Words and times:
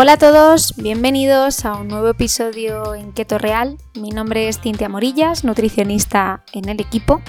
Hola 0.00 0.12
a 0.12 0.16
todos, 0.16 0.76
bienvenidos 0.76 1.64
a 1.64 1.74
un 1.74 1.88
nuevo 1.88 2.06
episodio 2.06 2.94
en 2.94 3.10
Keto 3.10 3.36
Real. 3.36 3.78
Mi 3.96 4.10
nombre 4.10 4.46
es 4.46 4.60
Cintia 4.60 4.88
Morillas, 4.88 5.42
nutricionista 5.42 6.44
en 6.52 6.68
el 6.68 6.80
equipo. 6.80 7.20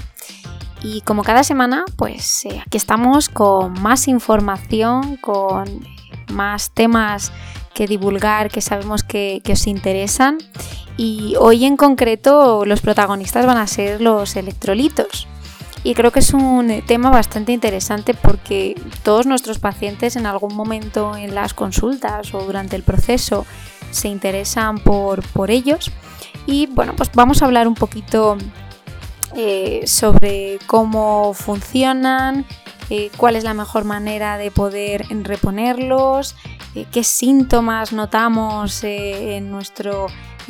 Y 0.84 1.02
como 1.02 1.23
cada 1.23 1.43
semana, 1.43 1.84
pues 1.97 2.45
eh, 2.45 2.61
aquí 2.63 2.77
estamos 2.77 3.27
con 3.27 3.73
más 3.81 4.07
información, 4.07 5.17
con 5.17 5.84
más 6.31 6.70
temas 6.70 7.31
que 7.73 7.88
divulgar 7.88 8.52
que 8.52 8.61
sabemos 8.61 9.02
que, 9.02 9.41
que 9.44 9.53
os 9.53 9.66
interesan. 9.66 10.38
Y 10.95 11.33
hoy 11.39 11.66
en 11.66 11.75
concreto 11.75 12.66
los 12.67 12.81
protagonistas 12.81 13.47
van 13.47 13.58
a 13.58 13.66
ser 13.66 13.99
los 13.99 14.36
electrolitos. 14.36 15.27
Y 15.83 15.93
creo 15.93 16.11
que 16.11 16.19
es 16.19 16.33
un 16.33 16.81
tema 16.85 17.09
bastante 17.09 17.53
interesante 17.53 18.13
porque 18.13 18.79
todos 19.03 19.25
nuestros 19.25 19.59
pacientes 19.59 20.17
en 20.17 20.25
algún 20.25 20.55
momento 20.55 21.15
en 21.15 21.33
las 21.33 21.53
consultas 21.53 22.33
o 22.33 22.43
durante 22.43 22.75
el 22.75 22.83
proceso 22.83 23.45
se 23.91 24.09
interesan 24.09 24.79
por, 24.79 25.23
ellos. 25.49 25.91
Y 26.45 26.67
bueno, 26.67 26.95
pues 26.95 27.09
vamos 27.13 27.41
a 27.41 27.45
hablar 27.45 27.67
un 27.67 27.75
poquito 27.75 28.38
eh, 29.35 29.83
sobre 29.88 30.59
cómo 30.67 31.33
funcionan, 31.33 32.45
eh, 32.89 33.09
cuál 33.16 33.38
es 33.38 33.45
la 33.45 33.53
mejor 33.53 33.85
manera 33.85 34.38
de 34.38 34.52
poder 34.52 35.05
reponerlos, 35.23 36.35
eh, 36.75 36.86
qué 36.91 37.03
síntomas 37.05 37.93
notamos 37.93 38.83
en 38.83 39.49
nuestro 39.49 40.08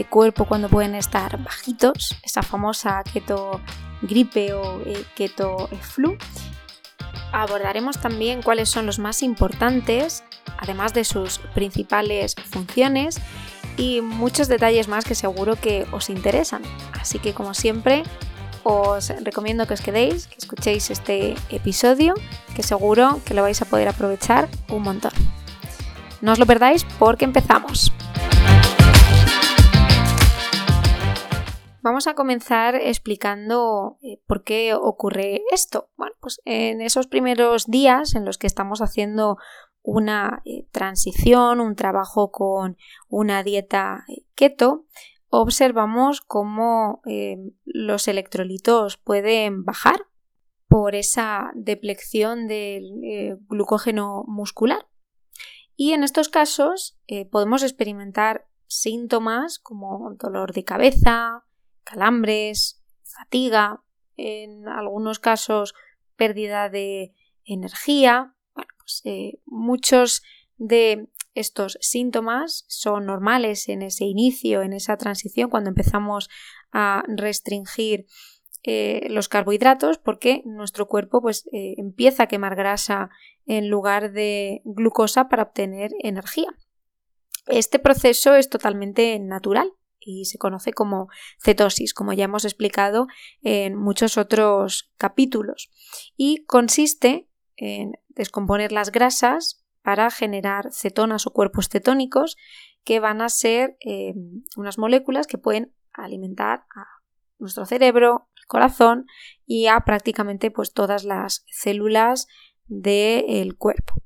cuerpo 0.10 0.46
cuando 0.46 0.70
pueden 0.70 0.96
estar 0.96 1.44
bajitos, 1.44 2.18
esa 2.24 2.42
famosa 2.42 3.04
keto 3.04 3.60
gripe 4.02 4.54
o 4.54 4.82
eh, 4.86 5.06
keto 5.16 5.70
flu. 5.82 6.18
Abordaremos 7.32 8.00
también 8.00 8.42
cuáles 8.42 8.70
son 8.70 8.86
los 8.86 9.00
más 9.00 9.22
importantes, 9.22 10.24
además 10.58 10.94
de 10.94 11.04
sus 11.04 11.40
principales 11.54 12.36
funciones 12.50 13.20
y 13.78 14.02
muchos 14.02 14.48
detalles 14.48 14.88
más 14.88 15.06
que 15.06 15.16
seguro 15.16 15.56
que 15.56 15.86
os 15.92 16.10
interesan. 16.10 16.64
Así 17.00 17.20
que 17.20 17.34
como 17.34 17.54
siempre, 17.54 18.04
os 18.64 19.10
recomiendo 19.24 19.66
que 19.68 19.74
os 19.74 19.82
quedéis, 19.82 20.28
que 20.28 20.36
escuchéis 20.38 20.90
este 20.90 21.36
episodio, 21.50 22.14
que 22.56 22.64
seguro 22.64 23.22
que 23.26 23.34
lo 23.34 23.42
vais 23.42 23.62
a 23.62 23.66
poder 23.66 23.88
aprovechar 23.88 24.50
un 24.70 24.84
montón. 24.84 25.14
No 26.22 26.34
os 26.34 26.40
lo 26.40 26.46
perdáis 26.46 26.84
porque 26.98 27.26
empezamos. 27.26 27.94
Vamos 31.82 32.08
a 32.08 32.14
comenzar 32.14 32.76
explicando 32.76 33.98
eh, 34.02 34.22
por 34.28 34.44
qué 34.44 34.74
ocurre 34.74 35.44
esto. 35.52 35.90
Bueno, 35.96 36.14
pues 36.20 36.42
en 36.44 36.82
esos 36.82 37.08
primeros 37.08 37.68
días 37.68 38.16
en 38.16 38.26
los 38.26 38.38
que 38.38 38.48
estamos 38.48 38.82
haciendo 38.82 39.38
una 39.82 40.42
eh, 40.44 40.68
transición, 40.72 41.62
un 41.62 41.76
trabajo 41.76 42.32
con 42.32 42.76
una 43.08 43.44
dieta 43.44 44.04
eh, 44.10 44.26
keto, 44.36 44.88
observamos 45.30 46.22
cómo 46.22 47.04
los 47.64 48.08
electrolitos 48.08 48.98
pueden 48.98 49.64
bajar 49.64 50.08
por 50.68 50.96
esa 50.96 51.52
deplección 51.54 52.48
del 52.48 53.38
glucógeno 53.48 54.24
muscular. 54.28 54.88
Y 55.76 55.94
en 55.94 56.04
estos 56.04 56.30
casos 56.30 57.00
podemos 57.30 57.62
experimentar 57.62 58.48
síntomas 58.66 59.60
como 59.60 60.16
dolor 60.16 60.52
de 60.52 60.64
cabeza, 60.64 61.44
calambres, 61.90 62.82
fatiga, 63.04 63.84
en 64.16 64.68
algunos 64.68 65.20
casos 65.20 65.74
pérdida 66.16 66.70
de 66.70 67.14
energía. 67.46 68.36
Pues 68.54 69.02
eh, 69.06 69.40
muchos 69.46 70.22
de 70.58 71.08
estos 71.34 71.78
síntomas 71.82 72.66
son 72.68 73.06
normales 73.06 73.70
en 73.70 73.82
ese 73.82 74.06
inicio, 74.06 74.62
en 74.62 74.74
esa 74.74 74.98
transición, 74.98 75.50
cuando 75.50 75.70
empezamos 75.70 76.30
a 76.72 77.04
restringir 77.08 78.06
eh, 78.64 79.08
los 79.10 79.30
carbohidratos, 79.30 79.98
porque 79.98 80.42
nuestro 80.46 80.88
cuerpo 80.88 81.22
pues, 81.22 81.48
eh, 81.54 81.76
empieza 81.78 82.24
a 82.24 82.28
quemar 82.28 82.56
grasa 82.56 83.10
en 83.46 83.70
lugar 83.70 84.12
de 84.12 84.62
glucosa 84.66 85.30
para 85.30 85.44
obtener 85.44 85.92
energía. 86.04 86.50
Este 87.48 87.80
proceso 87.80 88.36
es 88.36 88.50
totalmente 88.50 89.18
natural 89.20 89.72
y 90.10 90.26
se 90.26 90.38
conoce 90.38 90.74
como 90.74 91.08
cetosis, 91.40 91.94
como 91.94 92.14
ya 92.14 92.26
hemos 92.26 92.46
explicado 92.46 93.08
en 93.42 93.76
muchos 93.76 94.18
otros 94.18 94.92
capítulos. 94.98 95.70
Y 96.18 96.46
consiste 96.46 97.30
en 97.56 97.94
descomponer 98.10 98.72
las 98.72 98.92
grasas 98.92 99.64
para 99.84 100.10
generar 100.10 100.74
cetonas 100.74 101.28
o 101.28 101.32
cuerpos 101.32 101.70
cetónicos 101.70 102.38
que 102.84 103.00
van 103.00 103.22
a 103.22 103.30
ser 103.30 103.78
eh, 103.86 104.14
unas 104.58 104.78
moléculas 104.78 105.28
que 105.28 105.38
pueden 105.38 105.74
alimentar 105.94 106.66
a 106.76 106.86
nuestro 107.38 107.66
cerebro, 107.66 108.30
el 108.36 108.46
corazón 108.48 109.06
y 109.46 109.68
a 109.68 109.80
prácticamente 109.82 110.52
pues, 110.52 110.74
todas 110.74 111.04
las 111.04 111.46
células 111.52 112.28
del 112.68 113.56
cuerpo. 113.56 114.02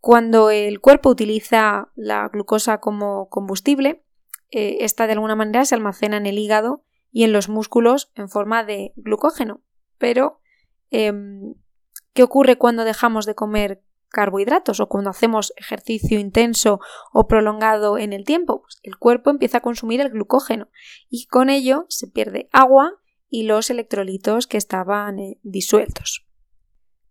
Cuando 0.00 0.50
el 0.50 0.80
cuerpo 0.80 1.10
utiliza 1.10 1.90
la 1.96 2.28
glucosa 2.28 2.78
como 2.78 3.28
combustible, 3.28 4.05
eh, 4.56 4.86
esta 4.86 5.06
de 5.06 5.12
alguna 5.12 5.36
manera 5.36 5.66
se 5.66 5.74
almacena 5.74 6.16
en 6.16 6.24
el 6.24 6.38
hígado 6.38 6.82
y 7.12 7.24
en 7.24 7.32
los 7.32 7.50
músculos 7.50 8.10
en 8.14 8.30
forma 8.30 8.64
de 8.64 8.94
glucógeno. 8.96 9.60
Pero, 9.98 10.40
em, 10.90 11.56
¿qué 12.14 12.22
ocurre 12.22 12.56
cuando 12.56 12.84
dejamos 12.84 13.26
de 13.26 13.34
comer 13.34 13.82
carbohidratos 14.08 14.80
o 14.80 14.88
cuando 14.88 15.10
hacemos 15.10 15.52
ejercicio 15.56 16.18
intenso 16.18 16.80
o 17.12 17.28
prolongado 17.28 17.98
en 17.98 18.14
el 18.14 18.24
tiempo? 18.24 18.62
Pues 18.62 18.80
el 18.82 18.96
cuerpo 18.96 19.28
empieza 19.28 19.58
a 19.58 19.60
consumir 19.60 20.00
el 20.00 20.08
glucógeno 20.08 20.70
y 21.10 21.26
con 21.26 21.50
ello 21.50 21.84
se 21.90 22.06
pierde 22.06 22.48
agua 22.50 22.94
y 23.28 23.42
los 23.42 23.68
electrolitos 23.68 24.46
que 24.46 24.56
estaban 24.56 25.18
eh, 25.18 25.38
disueltos. 25.42 26.26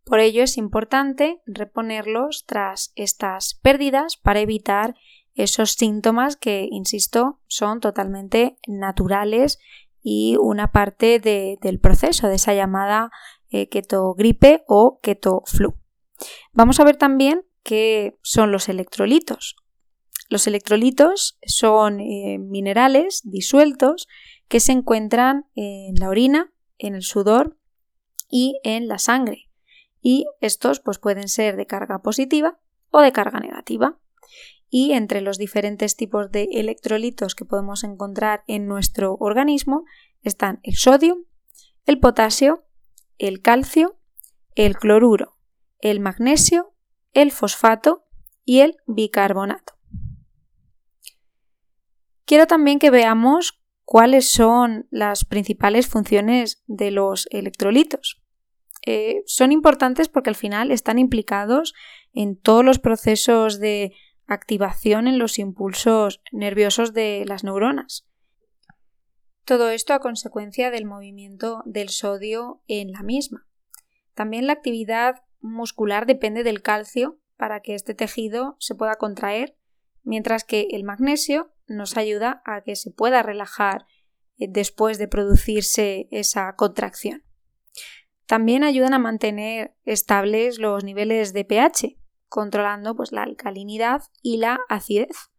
Por 0.04 0.20
ello 0.20 0.42
es 0.42 0.58
importante 0.58 1.44
reponerlos 1.46 2.46
tras 2.48 2.92
estas 2.96 3.54
pérdidas 3.62 4.18
para 4.18 4.40
evitar 4.40 4.96
esos 5.36 5.74
síntomas 5.74 6.38
que, 6.38 6.68
insisto, 6.72 7.40
son 7.48 7.82
totalmente 7.82 8.58
naturales 8.68 9.60
y 10.02 10.38
una 10.40 10.72
parte 10.72 11.20
del 11.20 11.80
proceso 11.80 12.28
de 12.28 12.36
esa 12.36 12.54
llamada 12.54 13.12
eh, 13.50 13.68
keto 13.70 14.14
gripe 14.14 14.64
o 14.68 15.00
keto 15.02 15.44
flu. 15.46 15.76
Vamos 16.54 16.80
a 16.80 16.86
ver 16.86 16.96
también 16.96 17.46
qué 17.64 18.18
son 18.22 18.52
los 18.52 18.70
electrolitos. 18.70 19.56
Los 20.30 20.48
electrolitos 20.48 21.38
son 21.46 22.00
eh, 22.00 22.38
minerales 22.40 23.22
disueltos 23.26 24.08
que 24.48 24.60
se 24.60 24.72
encuentran 24.72 25.46
en 25.56 25.96
la 25.96 26.10
orina, 26.10 26.54
en 26.78 26.96
el 26.96 27.04
sudor 27.04 27.58
y 28.30 28.60
en 28.64 28.88
la 28.88 29.00
sangre. 29.00 29.50
Y 30.02 30.26
estos 30.40 30.80
pues, 30.80 31.00
pueden 31.00 31.28
ser 31.28 31.58
de 31.58 31.66
carga 31.66 32.00
positiva 32.02 32.60
o 32.90 33.02
de 33.02 33.12
carga 33.12 33.40
negativa 33.40 34.00
y 34.78 34.92
entre 34.92 35.22
los 35.22 35.38
diferentes 35.38 35.96
tipos 35.96 36.34
de 36.34 36.50
electrolitos 36.52 37.34
que 37.34 37.46
podemos 37.46 37.86
encontrar 37.86 38.44
en 38.46 38.68
nuestro 38.68 39.16
organismo 39.22 39.86
están 40.22 40.60
el 40.64 40.76
sodio, 40.76 41.24
el 41.86 41.98
potasio, 41.98 42.66
el 43.18 43.42
calcio, 43.42 43.98
el 44.54 44.76
cloruro, 44.76 45.38
el 45.80 46.02
magnesio, 46.02 46.74
el 47.14 47.32
fosfato 47.32 48.04
y 48.44 48.60
el 48.60 48.76
bicarbonato. 48.86 49.78
Quiero 52.26 52.46
también 52.46 52.78
que 52.78 52.92
veamos 52.92 53.64
cuáles 53.86 54.30
son 54.30 54.90
las 54.92 55.24
principales 55.24 55.88
funciones 55.88 56.66
de 56.68 56.92
los 56.92 57.30
electrolitos. 57.32 58.22
Eh, 58.86 59.24
son 59.26 59.54
importantes 59.54 60.10
porque 60.10 60.32
al 60.32 60.36
final 60.36 60.72
están 60.72 61.00
implicados 61.00 61.74
en 62.12 62.38
todos 62.38 62.66
los 62.66 62.80
procesos 62.80 63.62
de 63.62 63.94
activación 64.28 65.08
en 65.08 65.20
los 65.20 65.40
impulsos 65.40 66.22
nerviosos 66.32 66.94
de 66.94 67.24
las 67.28 67.44
neuronas. 67.44 68.08
Todo 69.46 69.70
esto 69.70 69.94
a 69.94 70.00
consecuencia 70.00 70.72
del 70.72 70.86
movimiento 70.86 71.62
del 71.66 71.90
sodio 71.90 72.64
en 72.68 72.92
la 72.92 73.04
misma. 73.04 73.48
También 74.16 74.48
la 74.48 74.54
actividad 74.54 75.24
muscular 75.40 76.06
depende 76.06 76.44
del 76.44 76.62
calcio 76.62 77.20
para 77.38 77.60
que 77.60 77.76
este 77.76 77.94
tejido 77.94 78.56
se 78.60 78.76
pueda 78.76 78.96
contraer, 78.96 79.58
mientras 80.04 80.44
que 80.44 80.68
el 80.72 80.84
magnesio 80.84 81.54
nos 81.68 81.98
ayuda 81.98 82.42
a 82.46 82.62
que 82.62 82.76
se 82.76 82.92
pueda 82.92 83.22
relajar 83.24 83.86
eh, 84.38 84.48
después 84.50 84.98
de 84.98 85.08
producirse 85.08 86.08
esa 86.12 86.56
contracción. 86.56 87.24
También 88.26 88.64
ayudan 88.64 88.94
a 88.94 89.00
mantener 89.00 89.76
estables 89.84 90.58
los 90.58 90.84
niveles 90.84 91.34
de 91.34 91.46
pH, 91.46 91.98
controlando 92.36 92.98
pues, 92.98 93.14
la 93.14 93.24
alcalinidad 93.24 94.02
y 94.22 94.36
la 94.36 94.60
acidez, 94.68 95.32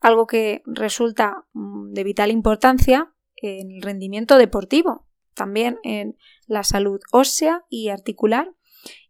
algo 0.00 0.26
que 0.26 0.60
resulta 0.66 1.46
mm, 1.54 1.94
de 1.94 2.04
vital 2.04 2.30
importancia 2.30 3.14
en 3.36 3.70
el 3.70 3.80
rendimiento 3.80 4.36
deportivo, 4.36 5.08
también 5.32 5.78
en 5.82 6.18
la 6.46 6.62
salud 6.62 7.00
ósea 7.10 7.64
y 7.70 7.88
articular 7.88 8.52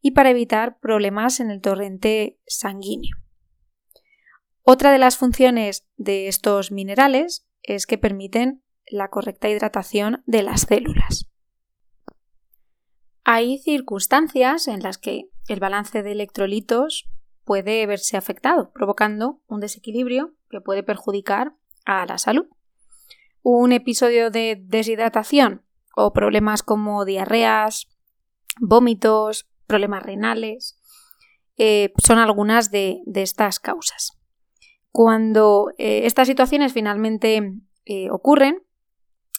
y 0.00 0.12
para 0.12 0.30
evitar 0.30 0.78
problemas 0.78 1.40
en 1.40 1.50
el 1.50 1.60
torrente 1.60 2.38
sanguíneo. 2.46 3.16
Otra 4.62 4.92
de 4.92 4.98
las 4.98 5.16
funciones 5.16 5.84
de 5.96 6.28
estos 6.28 6.70
minerales 6.70 7.48
es 7.64 7.86
que 7.86 7.98
permiten 7.98 8.62
la 8.86 9.08
correcta 9.08 9.48
hidratación 9.48 10.22
de 10.26 10.44
las 10.44 10.60
células. 10.60 11.28
Hay 13.24 13.58
circunstancias 13.58 14.68
en 14.68 14.80
las 14.80 14.98
que 14.98 15.24
el 15.48 15.58
balance 15.58 16.04
de 16.04 16.12
electrolitos 16.12 17.08
puede 17.44 17.86
verse 17.86 18.16
afectado, 18.16 18.70
provocando 18.72 19.40
un 19.46 19.60
desequilibrio 19.60 20.34
que 20.50 20.60
puede 20.60 20.82
perjudicar 20.82 21.54
a 21.84 22.06
la 22.06 22.18
salud. 22.18 22.46
Un 23.42 23.72
episodio 23.72 24.30
de 24.30 24.60
deshidratación 24.60 25.62
o 25.96 26.12
problemas 26.12 26.62
como 26.62 27.04
diarreas, 27.04 27.88
vómitos, 28.60 29.48
problemas 29.66 30.02
renales, 30.02 30.78
eh, 31.56 31.92
son 32.02 32.18
algunas 32.18 32.70
de, 32.70 33.02
estas 33.14 33.58
causas. 33.58 34.18
Cuando 34.90 35.72
eh, 35.78 36.06
estas 36.06 36.28
situaciones 36.28 36.72
finalmente 36.72 37.54
eh, 37.84 38.10
ocurren, 38.10 38.62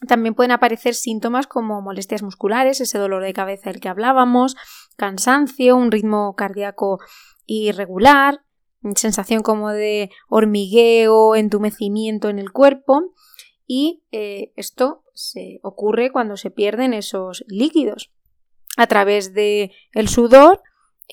también 0.08 0.36
pueden 0.36 0.52
aparecer 0.52 0.96
síntomas 0.96 1.48
como 1.48 1.82
molestias 1.82 2.24
musculares, 2.24 2.82
ese 2.82 2.98
dolor 2.98 3.24
de 3.24 3.34
cabeza 3.34 3.70
del 3.70 3.80
que 3.80 3.90
hablábamos, 3.90 4.56
cansancio, 4.98 5.76
un 5.76 5.92
ritmo 5.92 6.36
cardíaco 6.36 7.00
irregular, 7.46 8.42
sensación 8.96 9.42
como 9.42 9.70
de 9.70 10.10
hormigueo, 10.30 11.36
entumecimiento 11.36 12.30
en 12.30 12.40
el 12.40 12.52
cuerpo 12.52 13.14
y 13.66 14.04
eh, 14.12 14.52
esto 14.56 15.04
se 15.14 15.60
ocurre 15.64 16.12
cuando 16.12 16.38
se 16.38 16.52
pierden 16.52 16.94
esos 16.94 17.46
líquidos. 17.48 18.12
A 18.76 18.88
través 18.88 19.34
del 19.34 19.72
el 19.94 20.08
sudor 20.08 20.62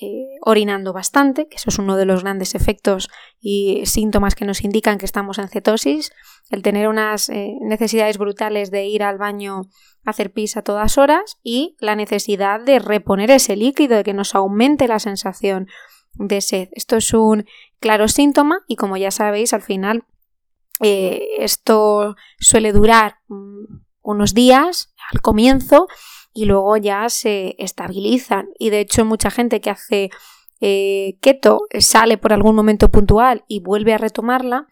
eh, 0.01 0.39
orinando 0.41 0.93
bastante, 0.93 1.47
que 1.47 1.57
eso 1.57 1.69
es 1.69 1.77
uno 1.77 1.95
de 1.95 2.05
los 2.05 2.23
grandes 2.23 2.55
efectos 2.55 3.07
y 3.39 3.85
síntomas 3.85 4.33
que 4.33 4.45
nos 4.45 4.63
indican 4.63 4.97
que 4.97 5.05
estamos 5.05 5.37
en 5.37 5.47
cetosis, 5.47 6.11
el 6.49 6.63
tener 6.63 6.87
unas 6.87 7.29
eh, 7.29 7.53
necesidades 7.61 8.17
brutales 8.17 8.71
de 8.71 8.85
ir 8.85 9.03
al 9.03 9.19
baño 9.19 9.61
a 10.03 10.09
hacer 10.09 10.33
pis 10.33 10.57
a 10.57 10.63
todas 10.63 10.97
horas 10.97 11.37
y 11.43 11.75
la 11.79 11.95
necesidad 11.95 12.59
de 12.59 12.79
reponer 12.79 13.29
ese 13.29 13.55
líquido, 13.55 13.97
de 13.97 14.03
que 14.03 14.13
nos 14.13 14.33
aumente 14.33 14.87
la 14.87 14.97
sensación 14.97 15.67
de 16.13 16.41
sed. 16.41 16.69
Esto 16.71 16.97
es 16.97 17.13
un 17.13 17.45
claro 17.79 18.07
síntoma 18.07 18.61
y 18.67 18.77
como 18.77 18.97
ya 18.97 19.11
sabéis, 19.11 19.53
al 19.53 19.61
final 19.61 20.05
eh, 20.79 21.27
esto 21.37 22.15
suele 22.39 22.71
durar 22.71 23.17
mm, 23.27 23.81
unos 24.01 24.33
días 24.33 24.93
al 25.11 25.21
comienzo 25.21 25.87
y 26.33 26.45
luego 26.45 26.77
ya 26.77 27.09
se 27.09 27.55
estabilizan. 27.57 28.49
Y 28.59 28.69
de 28.69 28.81
hecho 28.81 29.05
mucha 29.05 29.31
gente 29.31 29.61
que 29.61 29.69
hace 29.69 30.09
eh, 30.59 31.17
keto 31.21 31.61
sale 31.79 32.17
por 32.17 32.33
algún 32.33 32.55
momento 32.55 32.89
puntual 32.89 33.43
y 33.47 33.61
vuelve 33.61 33.93
a 33.93 33.97
retomarla, 33.97 34.67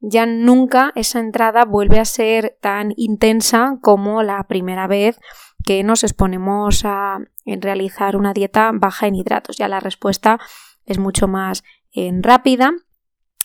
ya 0.00 0.26
nunca 0.26 0.92
esa 0.96 1.20
entrada 1.20 1.64
vuelve 1.64 1.98
a 1.98 2.04
ser 2.04 2.58
tan 2.60 2.92
intensa 2.96 3.78
como 3.80 4.22
la 4.22 4.44
primera 4.46 4.86
vez 4.86 5.18
que 5.64 5.82
nos 5.82 6.04
exponemos 6.04 6.84
a 6.84 7.18
realizar 7.46 8.16
una 8.16 8.34
dieta 8.34 8.70
baja 8.74 9.06
en 9.06 9.14
hidratos. 9.14 9.56
Ya 9.56 9.68
la 9.68 9.80
respuesta 9.80 10.38
es 10.84 10.98
mucho 10.98 11.26
más 11.26 11.64
eh, 11.92 12.10
rápida 12.20 12.72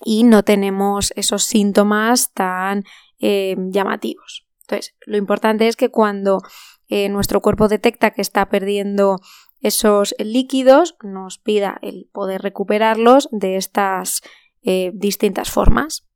y 0.03 0.23
no 0.23 0.43
tenemos 0.43 1.13
esos 1.15 1.43
síntomas 1.43 2.33
tan 2.33 2.83
eh, 3.19 3.55
llamativos. 3.69 4.45
Entonces, 4.61 4.95
lo 5.05 5.17
importante 5.17 5.67
es 5.67 5.75
que 5.75 5.89
cuando 5.89 6.41
eh, 6.89 7.07
nuestro 7.09 7.41
cuerpo 7.41 7.67
detecta 7.67 8.11
que 8.11 8.21
está 8.21 8.49
perdiendo 8.49 9.19
esos 9.61 10.15
líquidos, 10.19 10.95
nos 11.03 11.37
pida 11.37 11.77
el 11.81 12.09
poder 12.11 12.41
recuperarlos 12.41 13.29
de 13.31 13.55
estas 13.57 14.21
eh, 14.63 14.91
distintas 14.93 15.49
formas. 15.49 16.07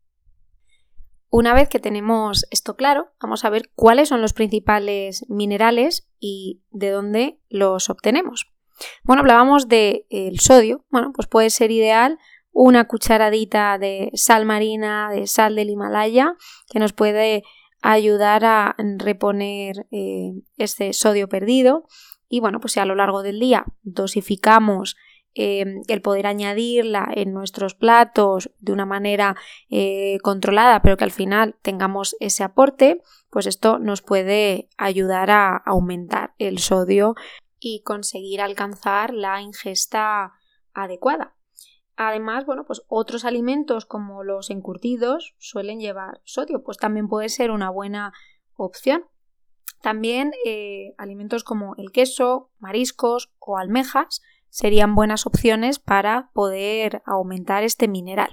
Una 1.30 1.54
vez 1.54 1.68
que 1.70 1.80
tenemos 1.80 2.46
esto 2.52 2.76
claro, 2.76 3.12
vamos 3.20 3.46
a 3.46 3.50
ver 3.50 3.72
cuáles 3.76 4.10
son 4.10 4.22
los 4.22 4.34
principales 4.34 5.26
minerales 5.30 6.08
y 6.20 6.62
de 6.72 6.92
dónde 6.92 7.40
los 7.50 7.90
obtenemos. 7.90 8.54
Bueno, 9.04 9.22
hablábamos 9.22 9.68
del 9.68 10.40
sodio. 10.40 10.86
Bueno, 10.90 11.12
pues 11.14 11.28
puede 11.28 11.50
ser 11.50 11.72
ideal 11.72 12.20
una 12.52 12.88
cucharadita 12.88 13.78
de 13.80 14.12
sal 14.14 14.46
marina, 14.46 15.10
de 15.12 15.26
sal 15.26 15.56
del 15.56 15.72
Himalaya, 15.72 16.36
que 16.70 16.80
nos 16.80 16.94
puede 16.94 17.44
ayudar 17.84 18.46
a 18.46 18.76
reponer 18.98 19.86
eh, 19.92 20.32
este 20.58 20.94
sodio 20.94 21.30
perdido. 21.30 21.86
Y 22.30 22.40
bueno, 22.40 22.60
pues 22.60 22.74
si 22.74 22.80
a 22.80 22.86
lo 22.86 22.96
largo 22.96 23.22
del 23.22 23.40
día 23.40 23.66
dosificamos 23.84 24.96
eh, 25.36 25.66
el 25.88 26.02
poder 26.02 26.26
añadirla 26.26 27.08
en 27.14 27.34
nuestros 27.34 27.76
platos 27.76 28.52
de 28.60 28.72
una 28.72 28.86
manera 28.86 29.36
eh, 29.70 30.18
controlada, 30.24 30.82
pero 30.82 30.96
que 30.96 31.04
al 31.04 31.12
final 31.12 31.56
tengamos 31.62 32.16
ese 32.20 32.44
aporte, 32.44 33.02
pues 33.30 33.48
esto 33.48 33.80
nos 33.80 34.02
puede 34.02 34.70
ayudar 34.78 35.30
a 35.30 35.58
aumentar 35.58 36.34
el 36.38 36.60
sodio 36.60 37.16
y 37.60 37.82
conseguir 37.84 38.42
alcanzar 38.42 39.14
la 39.14 39.42
ingesta 39.42 40.34
adecuada. 40.74 41.36
Además, 41.96 42.46
bueno, 42.46 42.66
pues 42.66 42.82
otros 42.88 43.24
alimentos 43.24 43.86
como 43.86 44.24
los 44.24 44.50
encurtidos 44.50 45.36
suelen 45.38 45.80
llevar 45.80 46.22
sodio, 46.24 46.64
pues 46.64 46.78
también 46.78 47.08
puede 47.08 47.30
ser 47.30 47.52
una 47.52 47.70
buena 47.70 48.14
opción. 48.56 49.06
También 49.82 50.32
eh, 50.46 50.94
alimentos 50.98 51.44
como 51.44 51.76
el 51.78 51.92
queso, 51.92 52.50
mariscos 52.60 53.32
o 53.40 53.58
almejas 53.58 54.22
serían 54.50 54.96
buenas 54.96 55.26
opciones 55.26 55.80
para 55.80 56.30
poder 56.34 57.02
aumentar 57.06 57.64
este 57.64 57.88
mineral. 57.88 58.30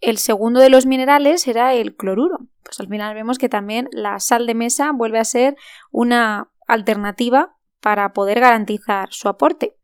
El 0.00 0.18
segundo 0.18 0.60
de 0.60 0.70
los 0.70 0.86
minerales 0.86 1.46
era 1.46 1.74
el 1.74 1.94
cloruro. 1.94 2.38
Pues 2.64 2.80
al 2.80 2.88
final 2.88 3.14
vemos 3.14 3.38
que 3.38 3.48
también 3.48 3.88
la 3.92 4.18
sal 4.18 4.46
de 4.46 4.54
mesa 4.54 4.90
vuelve 4.92 5.20
a 5.20 5.24
ser 5.24 5.56
una 5.92 6.50
alternativa 6.66 7.56
para 7.80 8.12
poder 8.12 8.40
garantizar 8.40 9.12
su 9.12 9.28
aporte, 9.28 9.76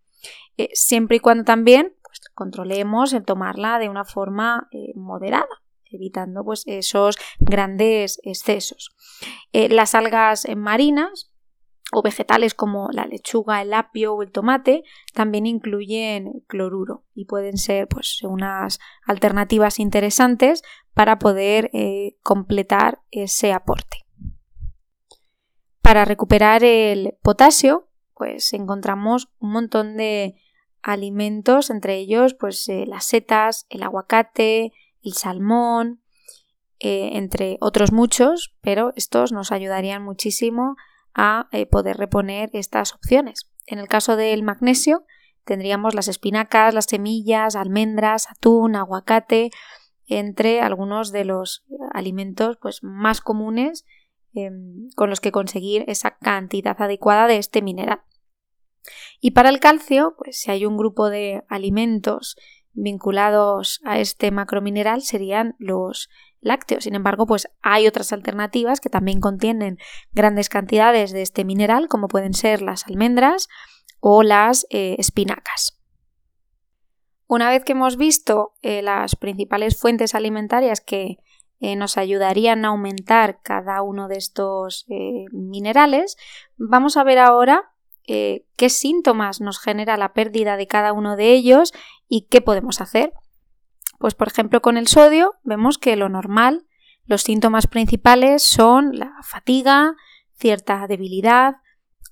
eh, 0.56 0.70
siempre 0.72 1.18
y 1.18 1.20
cuando 1.20 1.44
también 1.44 1.94
controlemos 2.38 3.12
el 3.14 3.24
tomarla 3.24 3.80
de 3.80 3.88
una 3.88 4.04
forma 4.04 4.68
eh, 4.70 4.92
moderada 4.94 5.48
evitando 5.90 6.44
pues, 6.44 6.62
esos 6.66 7.16
grandes 7.40 8.20
excesos. 8.22 8.94
Eh, 9.52 9.68
las 9.68 9.96
algas 9.96 10.46
marinas 10.56 11.32
o 11.90 12.00
vegetales 12.00 12.54
como 12.54 12.90
la 12.92 13.06
lechuga, 13.06 13.60
el 13.60 13.74
apio 13.74 14.14
o 14.14 14.22
el 14.22 14.30
tomate 14.30 14.84
también 15.14 15.46
incluyen 15.46 16.44
cloruro 16.46 17.06
y 17.12 17.24
pueden 17.24 17.56
ser 17.56 17.88
pues, 17.88 18.22
unas 18.22 18.78
alternativas 19.04 19.80
interesantes 19.80 20.62
para 20.94 21.18
poder 21.18 21.70
eh, 21.72 22.18
completar 22.22 23.00
ese 23.10 23.52
aporte. 23.52 24.06
Para 25.82 26.04
recuperar 26.04 26.62
el 26.62 27.16
potasio, 27.20 27.88
pues 28.14 28.52
encontramos 28.52 29.28
un 29.40 29.50
montón 29.50 29.96
de 29.96 30.36
alimentos, 30.82 31.70
entre 31.70 31.96
ellos 31.96 32.34
pues 32.34 32.68
eh, 32.68 32.84
las 32.86 33.04
setas, 33.04 33.66
el 33.68 33.82
aguacate, 33.82 34.72
el 35.02 35.12
salmón, 35.12 36.02
eh, 36.80 37.10
entre 37.14 37.56
otros 37.60 37.92
muchos, 37.92 38.56
pero 38.60 38.92
estos 38.96 39.32
nos 39.32 39.50
ayudarían 39.52 40.02
muchísimo 40.02 40.76
a 41.14 41.48
eh, 41.52 41.66
poder 41.66 41.96
reponer 41.96 42.50
estas 42.52 42.94
opciones. 42.94 43.50
En 43.66 43.78
el 43.78 43.88
caso 43.88 44.16
del 44.16 44.42
magnesio 44.42 45.04
tendríamos 45.44 45.94
las 45.94 46.08
espinacas, 46.08 46.74
las 46.74 46.84
semillas, 46.84 47.56
almendras, 47.56 48.28
atún, 48.30 48.76
aguacate, 48.76 49.50
entre 50.06 50.60
algunos 50.60 51.12
de 51.12 51.24
los 51.24 51.64
alimentos 51.92 52.56
pues, 52.60 52.82
más 52.82 53.20
comunes 53.20 53.84
em, 54.32 54.88
con 54.96 55.10
los 55.10 55.20
que 55.20 55.32
conseguir 55.32 55.84
esa 55.86 56.16
cantidad 56.18 56.80
adecuada 56.80 57.26
de 57.26 57.38
este 57.38 57.60
mineral. 57.60 58.00
Y 59.20 59.32
para 59.32 59.48
el 59.48 59.60
calcio, 59.60 60.14
pues 60.16 60.40
si 60.40 60.50
hay 60.50 60.64
un 60.64 60.76
grupo 60.76 61.10
de 61.10 61.42
alimentos 61.48 62.36
vinculados 62.72 63.80
a 63.84 63.98
este 63.98 64.30
macromineral 64.30 65.02
serían 65.02 65.56
los 65.58 66.08
lácteos. 66.40 66.84
Sin 66.84 66.94
embargo, 66.94 67.26
pues 67.26 67.48
hay 67.60 67.86
otras 67.86 68.12
alternativas 68.12 68.80
que 68.80 68.88
también 68.88 69.20
contienen 69.20 69.78
grandes 70.12 70.48
cantidades 70.48 71.12
de 71.12 71.22
este 71.22 71.44
mineral, 71.44 71.88
como 71.88 72.08
pueden 72.08 72.34
ser 72.34 72.62
las 72.62 72.86
almendras 72.86 73.48
o 74.00 74.22
las 74.22 74.66
eh, 74.70 74.94
espinacas. 74.98 75.80
Una 77.26 77.50
vez 77.50 77.64
que 77.64 77.72
hemos 77.72 77.96
visto 77.96 78.54
eh, 78.62 78.80
las 78.80 79.16
principales 79.16 79.78
fuentes 79.78 80.14
alimentarias 80.14 80.80
que 80.80 81.18
eh, 81.60 81.74
nos 81.74 81.98
ayudarían 81.98 82.64
a 82.64 82.68
aumentar 82.68 83.40
cada 83.42 83.82
uno 83.82 84.06
de 84.06 84.16
estos 84.16 84.86
minerales, 85.32 86.16
vamos 86.56 86.96
a 86.96 87.02
ver 87.02 87.18
ahora 87.18 87.72
eh, 88.10 88.46
qué 88.56 88.70
síntomas 88.70 89.42
nos 89.42 89.58
genera 89.58 89.98
la 89.98 90.14
pérdida 90.14 90.56
de 90.56 90.66
cada 90.66 90.94
uno 90.94 91.14
de 91.14 91.34
ellos 91.34 91.74
y 92.08 92.22
qué 92.22 92.40
podemos 92.40 92.80
hacer. 92.80 93.12
Pues 93.98 94.14
por 94.14 94.28
ejemplo 94.28 94.62
con 94.62 94.78
el 94.78 94.88
sodio 94.88 95.34
vemos 95.42 95.76
que 95.76 95.94
lo 95.94 96.08
normal, 96.08 96.66
los 97.04 97.20
síntomas 97.20 97.66
principales 97.66 98.42
son 98.42 98.98
la 98.98 99.12
fatiga, 99.22 99.94
cierta 100.32 100.86
debilidad, 100.86 101.56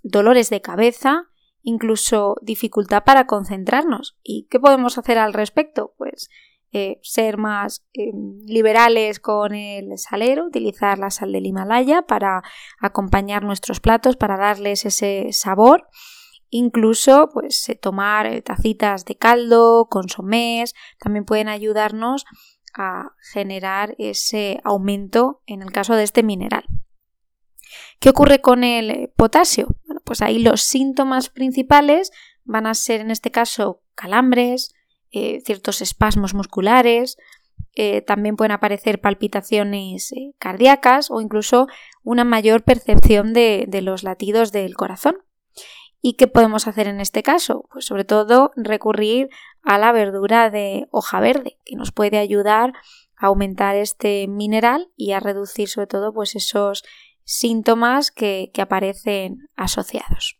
dolores 0.02 0.50
de 0.50 0.60
cabeza, 0.60 1.30
incluso 1.62 2.36
dificultad 2.42 3.04
para 3.04 3.26
concentrarnos. 3.26 4.18
¿Y 4.22 4.48
qué 4.50 4.60
podemos 4.60 4.98
hacer 4.98 5.16
al 5.16 5.32
respecto? 5.32 5.94
Pues 5.96 6.28
eh, 6.72 6.98
ser 7.02 7.38
más 7.38 7.86
eh, 7.94 8.12
liberales 8.46 9.20
con 9.20 9.54
el 9.54 9.96
salero, 9.98 10.46
utilizar 10.46 10.98
la 10.98 11.10
sal 11.10 11.32
del 11.32 11.46
Himalaya 11.46 12.02
para 12.02 12.42
acompañar 12.80 13.44
nuestros 13.44 13.80
platos, 13.80 14.16
para 14.16 14.36
darles 14.36 14.84
ese 14.84 15.28
sabor. 15.32 15.88
Incluso, 16.50 17.28
pues, 17.32 17.66
tomar 17.80 18.42
tacitas 18.42 19.04
de 19.04 19.16
caldo, 19.16 19.88
consomés, 19.90 20.74
también 20.98 21.24
pueden 21.24 21.48
ayudarnos 21.48 22.24
a 22.76 23.12
generar 23.32 23.94
ese 23.98 24.60
aumento 24.64 25.42
en 25.46 25.62
el 25.62 25.72
caso 25.72 25.94
de 25.94 26.04
este 26.04 26.22
mineral. 26.22 26.64
¿Qué 28.00 28.10
ocurre 28.10 28.40
con 28.40 28.64
el 28.64 29.10
potasio? 29.16 29.68
Bueno, 29.86 30.00
pues 30.04 30.22
ahí 30.22 30.38
los 30.38 30.62
síntomas 30.62 31.30
principales 31.30 32.12
van 32.44 32.66
a 32.66 32.74
ser 32.74 33.00
en 33.00 33.10
este 33.10 33.30
caso 33.30 33.82
calambres, 33.94 34.74
eh, 35.18 35.40
ciertos 35.46 35.80
espasmos 35.80 36.34
musculares, 36.34 37.16
eh, 37.74 38.02
también 38.02 38.36
pueden 38.36 38.52
aparecer 38.52 39.00
palpitaciones 39.00 40.12
eh, 40.12 40.34
cardíacas 40.38 41.10
o 41.10 41.22
incluso 41.22 41.68
una 42.02 42.22
mayor 42.24 42.64
percepción 42.64 43.32
de, 43.32 43.66
los 43.82 44.02
latidos 44.02 44.52
del 44.52 44.76
corazón. 44.76 45.16
¿Y 46.02 46.16
qué 46.16 46.26
podemos 46.26 46.66
hacer 46.66 46.86
en 46.86 47.00
este 47.00 47.22
caso? 47.22 47.66
Pues 47.72 47.86
sobre 47.86 48.04
todo 48.04 48.50
recurrir 48.56 49.30
a 49.62 49.78
la 49.78 49.92
verdura 49.92 50.50
de 50.50 50.86
hoja 50.90 51.18
verde, 51.20 51.56
que 51.64 51.76
nos 51.76 51.92
puede 51.92 52.18
ayudar 52.18 52.74
a 53.16 53.28
aumentar 53.28 53.74
este 53.74 54.28
mineral 54.28 54.90
y 54.94 55.12
a 55.12 55.20
reducir 55.20 55.70
sobre 55.70 55.86
todo 55.86 56.12
pues 56.12 56.36
esos 56.36 56.84
síntomas 57.24 58.10
que, 58.10 58.52
aparecen 58.58 59.48
asociados. 59.56 60.38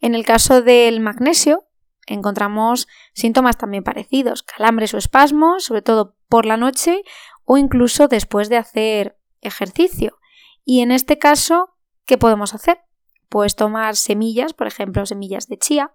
En 0.00 0.16
el 0.16 0.24
caso 0.24 0.60
del 0.60 0.98
magnesio, 0.98 1.67
encontramos 2.08 2.88
síntomas 3.14 3.56
también 3.58 3.84
parecidos, 3.84 4.42
calambres 4.42 4.94
o 4.94 4.98
espasmos, 4.98 5.64
sobre 5.64 5.82
todo 5.82 6.16
por 6.28 6.46
la 6.46 6.56
noche 6.56 7.02
o 7.44 7.56
incluso 7.56 8.08
después 8.08 8.48
de 8.48 8.56
hacer 8.56 9.18
ejercicio. 9.40 10.18
Y 10.64 10.80
en 10.82 10.90
este 10.90 11.18
caso, 11.18 11.76
¿qué 12.04 12.18
podemos 12.18 12.54
hacer? 12.54 12.80
Pues 13.28 13.56
tomar 13.56 13.96
semillas, 13.96 14.52
por 14.52 14.66
ejemplo, 14.66 15.06
semillas 15.06 15.48
de 15.48 15.58
chía, 15.58 15.94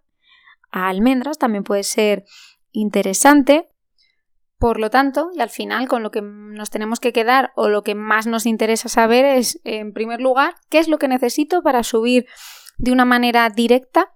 almendras, 0.71 1.37
también 1.37 1.63
puede 1.63 1.83
ser 1.83 2.25
interesante. 2.71 3.69
Por 4.57 4.79
lo 4.79 4.89
tanto, 4.89 5.29
y 5.35 5.41
al 5.41 5.49
final 5.49 5.87
con 5.87 6.03
lo 6.03 6.11
que 6.11 6.21
nos 6.21 6.69
tenemos 6.69 6.99
que 6.99 7.11
quedar 7.11 7.51
o 7.55 7.67
lo 7.67 7.83
que 7.83 7.95
más 7.95 8.27
nos 8.27 8.45
interesa 8.45 8.87
saber 8.87 9.25
es, 9.25 9.59
en 9.65 9.93
primer 9.93 10.21
lugar, 10.21 10.55
qué 10.69 10.79
es 10.79 10.87
lo 10.87 10.99
que 10.99 11.09
necesito 11.09 11.61
para 11.61 11.83
subir 11.83 12.25
de 12.77 12.91
una 12.91 13.03
manera 13.03 13.49
directa 13.49 14.13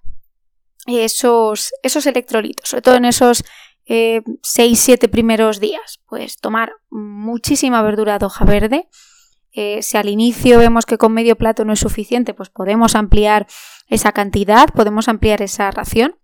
esos, 0.88 1.72
esos 1.84 2.06
electrolitos, 2.06 2.70
sobre 2.70 2.82
todo 2.82 2.96
en 2.96 3.06
esos 3.06 3.44
6-7 3.88 5.04
eh, 5.04 5.08
primeros 5.10 5.60
días. 5.60 6.00
Pues 6.08 6.38
tomar 6.38 6.74
muchísima 6.90 7.82
verdura 7.82 8.20
de 8.20 8.26
hoja 8.26 8.46
verde. 8.46 8.90
Eh, 9.52 9.82
si 9.82 9.98
al 9.98 10.10
inicio 10.10 10.60
vemos 10.60 10.86
que 10.86 10.98
con 10.98 11.14
medio 11.14 11.36
plato 11.36 11.66
no 11.66 11.74
es 11.74 11.80
suficiente, 11.80 12.34
pues 12.34 12.50
podemos 12.50 12.96
ampliar 12.96 13.48
esa 13.88 14.12
cantidad, 14.12 14.68
podemos 14.74 15.08
ampliar 15.08 15.42
esa 15.42 15.72
ración 15.72 16.16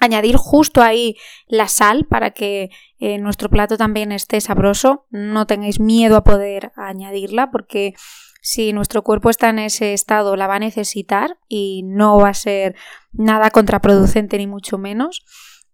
añadir 0.00 0.36
justo 0.36 0.82
ahí 0.82 1.16
la 1.46 1.68
sal 1.68 2.06
para 2.06 2.30
que 2.32 2.70
eh, 2.98 3.18
nuestro 3.18 3.48
plato 3.48 3.76
también 3.76 4.10
esté 4.12 4.40
sabroso. 4.40 5.06
No 5.10 5.46
tengáis 5.46 5.78
miedo 5.78 6.16
a 6.16 6.24
poder 6.24 6.72
añadirla 6.74 7.50
porque 7.50 7.94
si 8.40 8.72
nuestro 8.72 9.02
cuerpo 9.02 9.30
está 9.30 9.50
en 9.50 9.58
ese 9.58 9.92
estado 9.92 10.36
la 10.36 10.46
va 10.46 10.56
a 10.56 10.60
necesitar 10.60 11.38
y 11.48 11.82
no 11.84 12.18
va 12.18 12.30
a 12.30 12.34
ser 12.34 12.76
nada 13.12 13.50
contraproducente 13.50 14.38
ni 14.38 14.46
mucho 14.46 14.78
menos. 14.78 15.24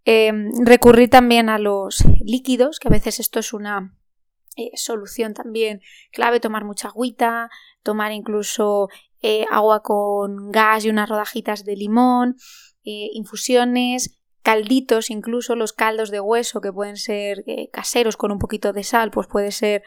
Em, 0.05 0.51
recurrir 0.65 1.11
también 1.11 1.49
a 1.49 1.59
los 1.59 2.05
líquidos, 2.21 2.79
que 2.79 2.89
a 2.89 2.93
veces 2.93 3.19
esto 3.19 3.41
es 3.41 3.53
una 3.53 3.97
eh, 4.57 4.71
solución 4.75 5.35
también 5.35 5.81
clave, 6.13 6.41
tomar 6.41 6.65
mucha 6.65 6.89
agüita, 6.89 7.51
tomar 7.83 8.13
incluso 8.13 8.89
eh, 9.21 9.45
agua 9.51 9.83
con 9.83 10.51
gas 10.51 10.85
y 10.85 10.91
unas 10.91 11.09
rodajitas 11.09 11.65
de 11.65 11.77
limón, 11.77 12.37
infusiones, 12.85 14.17
calditos, 14.47 15.11
incluso 15.11 15.57
los 15.57 15.73
caldos 15.73 16.13
de 16.13 16.21
hueso 16.21 16.61
que 16.61 16.73
pueden 16.73 16.97
ser 16.97 17.43
eh, 17.49 17.69
caseros 17.73 18.17
con 18.17 18.31
un 18.31 18.39
poquito 18.39 18.73
de 18.73 18.85
sal, 18.85 19.11
pues 19.11 19.27
puede 19.27 19.51
ser 19.51 19.83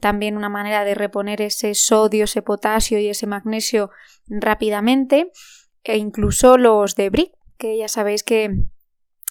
también 0.00 0.36
una 0.36 0.48
manera 0.48 0.84
de 0.84 0.94
reponer 0.94 1.40
ese 1.40 1.74
sodio, 1.74 2.24
ese 2.24 2.42
potasio 2.42 2.98
y 2.98 3.08
ese 3.08 3.26
magnesio 3.26 3.90
rápidamente, 4.28 5.30
e 5.84 5.96
incluso 5.96 6.56
los 6.56 6.94
de 6.96 7.10
brick, 7.10 7.32
que 7.56 7.76
ya 7.76 7.88
sabéis 7.88 8.22
que 8.22 8.66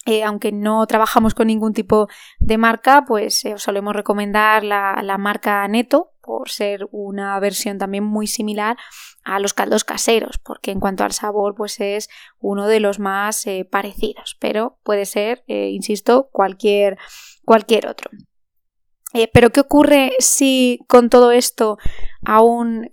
eh, 0.06 0.24
aunque 0.24 0.50
no 0.50 0.86
trabajamos 0.86 1.34
con 1.34 1.48
ningún 1.48 1.74
tipo 1.74 2.08
de 2.38 2.56
marca, 2.56 3.04
pues 3.06 3.44
eh, 3.44 3.54
os 3.54 3.62
solemos 3.62 3.94
recomendar 3.94 4.64
la, 4.64 4.98
la, 5.02 5.18
marca 5.18 5.68
Neto 5.68 6.12
por 6.22 6.48
ser 6.48 6.88
una 6.90 7.38
versión 7.38 7.76
también 7.76 8.04
muy 8.04 8.26
similar 8.26 8.78
a 9.24 9.38
los 9.40 9.52
caldos 9.52 9.84
caseros, 9.84 10.38
porque 10.38 10.70
en 10.70 10.80
cuanto 10.80 11.04
al 11.04 11.12
sabor, 11.12 11.54
pues 11.54 11.80
es 11.80 12.08
uno 12.38 12.66
de 12.66 12.80
los 12.80 12.98
más 12.98 13.46
eh, 13.46 13.68
parecidos, 13.70 14.38
pero 14.40 14.78
puede 14.84 15.04
ser, 15.04 15.44
insisto, 15.46 16.30
cualquier, 16.32 16.96
cualquier 17.44 17.86
otro. 17.86 18.10
Pero 19.32 19.50
¿qué 19.50 19.60
ocurre 19.60 20.12
si 20.18 20.80
con 20.88 21.10
todo 21.10 21.32
esto 21.32 21.78
aún 22.24 22.88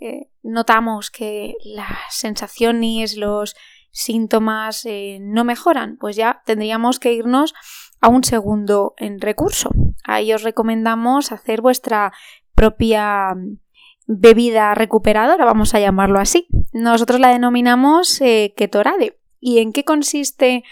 notamos 0.48 1.12
que 1.12 1.56
las 1.64 1.90
sensaciones, 2.10 3.18
los 3.18 3.56
síntomas 3.92 4.86
eh, 4.86 5.18
no 5.22 5.44
mejoran, 5.44 5.98
pues 5.98 6.16
ya 6.16 6.42
tendríamos 6.46 7.00
que 7.00 7.14
irnos 7.14 7.54
a 8.00 8.10
un 8.10 8.24
segundo 8.24 8.94
en 8.98 9.20
recurso. 9.20 9.72
Ahí 10.04 10.34
os 10.34 10.44
recomendamos 10.44 11.32
hacer 11.32 11.62
vuestra 11.62 12.14
propia 12.54 13.34
mm, 13.36 13.58
bebida 14.06 14.76
recuperadora, 14.76 15.46
vamos 15.46 15.74
a 15.74 15.80
llamarlo 15.80 16.20
así. 16.20 16.48
Nosotros 16.74 17.20
la 17.20 17.30
denominamos 17.30 18.22
eh, 18.22 18.54
ketorade. 18.56 19.20
¿Y 19.40 19.60
en 19.60 19.74
qué 19.74 19.84
consiste 19.84 20.64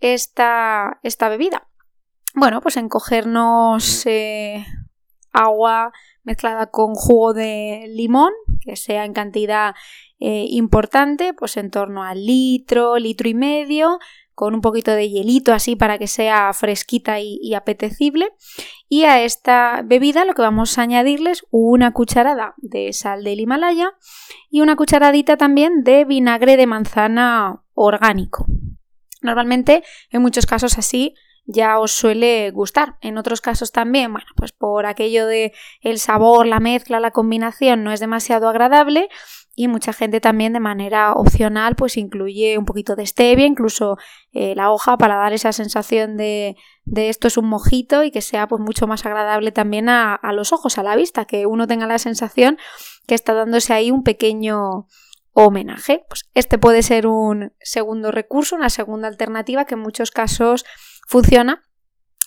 esta, 0.00 0.98
esta 1.02 1.28
bebida? 1.28 1.68
Bueno, 2.34 2.60
pues 2.60 2.76
en 2.76 2.88
cogernos 2.88 4.04
eh, 4.06 4.66
agua 5.34 5.92
mezclada 6.22 6.68
con 6.68 6.94
jugo 6.94 7.34
de 7.34 7.86
limón, 7.88 8.32
que 8.60 8.76
sea 8.76 9.04
en 9.04 9.12
cantidad 9.12 9.74
eh, 10.18 10.46
importante, 10.48 11.34
pues 11.34 11.56
en 11.56 11.70
torno 11.70 12.02
al 12.02 12.24
litro, 12.24 12.96
litro 12.98 13.28
y 13.28 13.34
medio, 13.34 13.98
con 14.34 14.54
un 14.54 14.60
poquito 14.60 14.90
de 14.90 15.08
hielito 15.08 15.52
así 15.52 15.76
para 15.76 15.98
que 15.98 16.08
sea 16.08 16.52
fresquita 16.52 17.20
y, 17.20 17.54
apetecible. 17.54 18.32
Y 18.88 19.04
a 19.04 19.22
esta 19.22 19.82
bebida 19.84 20.24
lo 20.24 20.34
que 20.34 20.42
vamos 20.42 20.76
a 20.76 20.82
añadirles 20.82 21.44
una 21.50 21.92
cucharada 21.92 22.54
de 22.58 22.92
sal 22.92 23.22
del 23.24 23.40
Himalaya 23.40 23.92
y 24.50 24.60
una 24.60 24.76
cucharadita 24.76 25.36
también 25.36 25.84
de 25.84 26.04
vinagre 26.04 26.56
de 26.56 26.66
manzana 26.66 27.62
orgánico. 27.74 28.46
Normalmente, 29.22 29.82
en 30.10 30.22
muchos 30.22 30.46
casos 30.46 30.78
así, 30.78 31.14
ya 31.46 31.78
os 31.78 31.92
suele 31.92 32.50
gustar. 32.50 32.96
En 33.00 33.18
otros 33.18 33.40
casos 33.40 33.72
también, 33.72 34.12
bueno, 34.12 34.26
pues 34.36 34.52
por 34.52 34.86
aquello 34.86 35.26
de 35.26 35.52
el 35.80 35.98
sabor, 35.98 36.46
la 36.46 36.60
mezcla, 36.60 37.00
la 37.00 37.10
combinación 37.10 37.84
no 37.84 37.92
es 37.92 38.00
demasiado 38.00 38.48
agradable, 38.48 39.08
y 39.56 39.68
mucha 39.68 39.92
gente 39.92 40.20
también 40.20 40.52
de 40.52 40.60
manera 40.60 41.12
opcional 41.12 41.76
pues 41.76 41.96
incluye 41.96 42.58
un 42.58 42.64
poquito 42.64 42.96
de 42.96 43.06
stevia, 43.06 43.46
incluso 43.46 43.96
eh, 44.32 44.54
la 44.56 44.70
hoja 44.72 44.96
para 44.98 45.16
dar 45.16 45.32
esa 45.32 45.52
sensación 45.52 46.16
de, 46.16 46.56
de, 46.84 47.08
esto 47.08 47.28
es 47.28 47.36
un 47.36 47.46
mojito 47.46 48.02
y 48.02 48.10
que 48.10 48.20
sea 48.20 48.48
pues 48.48 48.60
mucho 48.60 48.86
más 48.86 49.06
agradable 49.06 49.52
también 49.52 49.88
a, 49.88 50.14
a, 50.14 50.32
los 50.32 50.52
ojos, 50.52 50.78
a 50.78 50.82
la 50.82 50.96
vista, 50.96 51.24
que 51.24 51.46
uno 51.46 51.66
tenga 51.66 51.86
la 51.86 51.98
sensación 51.98 52.58
que 53.06 53.14
está 53.14 53.34
dándose 53.34 53.72
ahí 53.72 53.90
un 53.90 54.02
pequeño 54.02 54.88
homenaje. 55.34 56.04
Pues 56.08 56.28
este 56.34 56.58
puede 56.58 56.82
ser 56.82 57.06
un 57.06 57.52
segundo 57.60 58.10
recurso, 58.10 58.56
una 58.56 58.70
segunda 58.70 59.08
alternativa 59.08 59.66
que 59.66 59.74
en 59.74 59.80
muchos 59.80 60.10
casos 60.10 60.64
funciona 61.06 61.62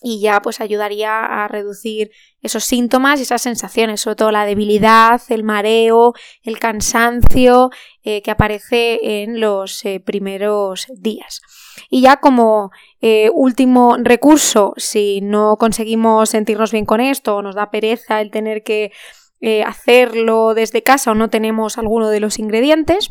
y 0.02 0.20
ya 0.22 0.42
pues 0.42 0.62
ayudaría 0.62 1.44
a 1.44 1.48
reducir 1.48 2.12
esos 2.42 2.64
síntomas 2.64 3.20
y 3.20 3.24
esas 3.24 3.42
sensaciones, 3.42 4.02
sobre 4.02 4.16
todo 4.16 4.32
la 4.32 4.46
debilidad, 4.46 5.22
el 5.30 5.44
mareo, 5.44 6.14
el 6.44 6.60
cansancio 6.60 7.72
eh, 8.04 8.22
que 8.22 8.32
aparece 8.32 9.24
en 9.24 9.40
los 9.40 9.84
eh, 9.86 10.00
primeros 10.00 10.88
días. 10.96 11.42
Y 11.90 12.02
ya 12.02 12.18
como 12.18 12.72
eh, 13.02 13.32
último 13.34 13.98
recurso, 14.00 14.74
si 14.78 15.22
no 15.22 15.58
conseguimos 15.58 16.30
sentirnos 16.30 16.72
bien 16.72 16.86
con 16.86 17.02
esto 17.02 17.38
o 17.38 17.42
nos 17.42 17.56
da 17.56 17.72
pereza 17.72 18.22
el 18.22 18.32
tener 18.32 18.64
que 18.64 18.92
hacerlo 19.68 20.56
desde 20.56 20.82
casa 20.82 21.12
o 21.12 21.14
no 21.14 21.30
tenemos 21.30 21.78
alguno 21.78 22.10
de 22.10 22.20
los 22.20 22.40
ingredientes, 22.40 23.10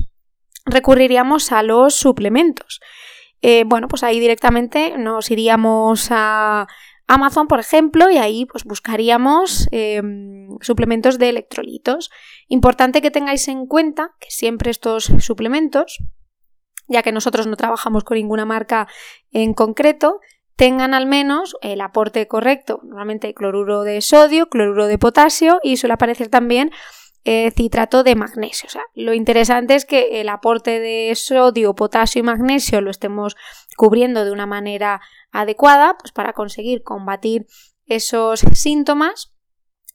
recurriríamos 0.65 1.53
a 1.53 1.63
los 1.63 1.95
suplementos. 1.95 2.81
Eh, 3.49 3.63
bueno, 3.65 3.87
pues 3.87 4.03
ahí 4.03 4.19
directamente 4.19 4.99
nos 4.99 5.31
iríamos 5.31 6.09
a 6.11 6.67
Amazon, 7.07 7.47
por 7.47 7.61
ejemplo, 7.61 8.11
y 8.11 8.17
ahí 8.17 8.45
pues 8.45 8.65
buscaríamos 8.65 9.69
em, 9.71 10.49
suplementos 10.63 11.17
de 11.21 11.29
electrolitos. 11.29 12.11
Importante 12.49 13.01
que 13.01 13.13
tengáis 13.13 13.47
en 13.47 13.67
cuenta 13.67 14.17
que 14.19 14.33
siempre 14.33 14.73
estos 14.73 15.05
suplementos, 15.21 15.99
ya 16.89 17.05
que 17.05 17.13
nosotros 17.13 17.47
no 17.47 17.55
trabajamos 17.55 18.03
con 18.03 18.17
ninguna 18.17 18.45
marca 18.45 18.89
en 19.31 19.55
concreto, 19.55 20.19
tengan 20.57 20.93
al 20.93 21.07
menos 21.07 21.57
el 21.63 21.83
aporte 21.83 22.27
correcto. 22.27 22.81
Normalmente 22.83 23.33
cloruro 23.33 23.85
de 23.85 24.01
sodio, 24.01 24.49
cloruro 24.49 24.89
de 24.89 24.99
potasio 24.99 25.61
y 25.63 25.77
suele 25.77 25.95
aparecer 25.95 26.31
también 26.31 26.73
eh, 27.29 27.51
citrato 27.51 28.05
de 28.05 28.15
magnesio. 28.15 28.69
O 28.69 28.71
sea, 28.71 28.85
lo 28.95 29.13
interesante 29.13 29.75
es 29.75 29.85
que 29.85 30.21
el 30.21 30.29
aporte 30.29 30.79
de 30.79 31.13
sodio, 31.17 31.75
potasio 31.75 32.21
y 32.21 32.23
magnesio 32.23 32.81
lo 32.81 32.93
estemos 32.93 33.35
cubriendo 33.77 34.25
de 34.25 34.31
una 34.31 34.47
manera 34.47 35.01
adecuada 35.33 35.97
pues 35.99 36.13
para 36.13 36.35
conseguir 36.35 36.85
combatir 36.85 37.49
esos 37.87 38.45
síntomas 38.53 39.35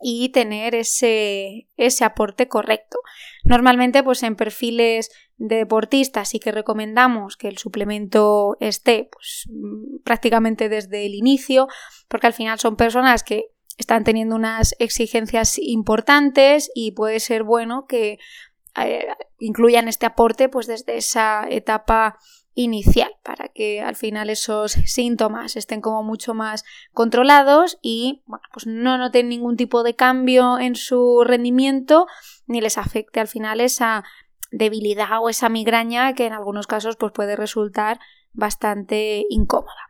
y 0.01 0.27
tener 0.33 0.75
ese, 0.75 1.69
ese 1.77 2.03
aporte 2.03 2.49
correcto. 2.49 2.97
Normalmente, 3.45 4.03
pues 4.03 4.23
en 4.23 4.35
perfiles 4.35 5.09
de 5.37 5.55
deportistas 5.55 6.27
sí 6.27 6.39
que 6.39 6.51
recomendamos 6.51 7.37
que 7.37 7.47
el 7.47 7.57
suplemento 7.57 8.57
esté 8.59 9.09
pues, 9.09 9.47
prácticamente 10.03 10.67
desde 10.67 11.05
el 11.05 11.15
inicio, 11.15 11.69
porque 12.09 12.27
al 12.27 12.33
final 12.33 12.59
son 12.59 12.75
personas 12.75 13.23
que 13.23 13.45
están 13.81 14.03
teniendo 14.03 14.35
unas 14.35 14.75
exigencias 14.79 15.57
importantes 15.59 16.71
y 16.73 16.91
puede 16.91 17.19
ser 17.19 17.43
bueno 17.43 17.85
que 17.87 18.19
eh, 18.77 19.07
incluyan 19.39 19.87
este 19.87 20.05
aporte 20.05 20.47
pues 20.47 20.67
desde 20.67 20.97
esa 20.97 21.45
etapa 21.49 22.17
inicial 22.53 23.11
para 23.23 23.47
que 23.47 23.81
al 23.81 23.95
final 23.95 24.29
esos 24.29 24.73
síntomas 24.85 25.55
estén 25.55 25.81
como 25.81 26.03
mucho 26.03 26.33
más 26.33 26.63
controlados 26.93 27.77
y 27.81 28.23
bueno, 28.25 28.43
pues 28.53 28.67
no 28.67 28.97
noten 28.97 29.29
ningún 29.29 29.55
tipo 29.55 29.83
de 29.83 29.95
cambio 29.95 30.59
en 30.59 30.75
su 30.75 31.23
rendimiento 31.25 32.07
ni 32.47 32.61
les 32.61 32.77
afecte 32.77 33.19
al 33.19 33.27
final 33.27 33.61
esa 33.61 34.03
debilidad 34.51 35.21
o 35.21 35.29
esa 35.29 35.49
migraña 35.49 36.13
que 36.13 36.25
en 36.25 36.33
algunos 36.33 36.67
casos 36.67 36.97
pues 36.97 37.13
puede 37.13 37.35
resultar 37.35 37.99
bastante 38.33 39.25
incómoda. 39.29 39.89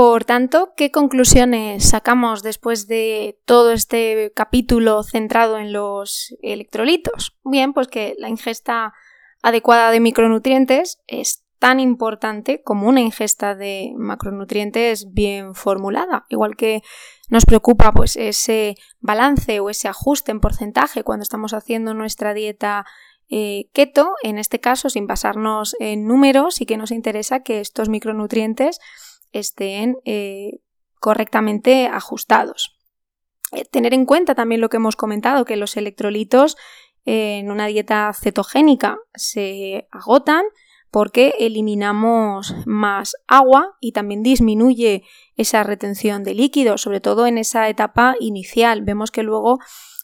Por 0.00 0.24
tanto, 0.24 0.72
¿qué 0.78 0.90
conclusiones 0.90 1.90
sacamos 1.90 2.42
después 2.42 2.86
de 2.86 3.38
todo 3.44 3.70
este 3.70 4.32
capítulo 4.34 5.02
centrado 5.02 5.58
en 5.58 5.74
los 5.74 6.34
electrolitos? 6.40 7.36
Bien, 7.44 7.74
pues 7.74 7.86
que 7.88 8.14
la 8.16 8.30
ingesta 8.30 8.94
adecuada 9.42 9.90
de 9.90 10.00
micronutrientes 10.00 11.02
es 11.06 11.44
tan 11.58 11.80
importante 11.80 12.62
como 12.62 12.88
una 12.88 13.02
ingesta 13.02 13.54
de 13.54 13.92
macronutrientes 13.94 15.12
bien 15.12 15.54
formulada, 15.54 16.24
igual 16.30 16.56
que 16.56 16.80
nos 17.28 17.44
preocupa 17.44 17.92
pues 17.92 18.16
ese 18.16 18.76
balance 19.00 19.60
o 19.60 19.68
ese 19.68 19.88
ajuste 19.88 20.32
en 20.32 20.40
porcentaje 20.40 21.04
cuando 21.04 21.24
estamos 21.24 21.52
haciendo 21.52 21.92
nuestra 21.92 22.32
dieta 22.32 22.86
eh, 23.28 23.68
keto, 23.74 24.14
en 24.22 24.38
este 24.38 24.60
caso 24.60 24.88
sin 24.88 25.06
basarnos 25.06 25.76
en 25.78 26.06
números 26.06 26.62
y 26.62 26.64
que 26.64 26.78
nos 26.78 26.90
interesa 26.90 27.40
que 27.42 27.60
estos 27.60 27.90
micronutrientes 27.90 28.80
estén 29.32 29.96
eh, 30.04 30.60
correctamente 30.98 31.86
ajustados. 31.86 32.76
Eh, 33.52 33.64
tener 33.64 33.94
en 33.94 34.06
cuenta 34.06 34.34
también 34.34 34.60
lo 34.60 34.68
que 34.68 34.76
hemos 34.76 34.96
comentado, 34.96 35.44
que 35.44 35.56
los 35.56 35.76
electrolitos 35.76 36.56
en 37.04 37.50
una 37.50 37.66
dieta 37.66 38.12
cetogénica 38.12 38.98
se 39.14 39.88
agotan 39.90 40.44
porque 40.90 41.34
eliminamos 41.38 42.54
más 42.66 43.14
agua 43.26 43.76
y 43.80 43.92
también 43.92 44.22
disminuye 44.22 45.04
esa 45.36 45.62
retención 45.62 46.24
de 46.24 46.34
líquido, 46.34 46.78
sobre 46.78 47.00
todo 47.00 47.26
en 47.26 47.38
esa 47.38 47.68
etapa 47.68 48.16
inicial. 48.18 48.82
Vemos 48.82 49.10
que 49.10 49.22
luego 49.22 49.60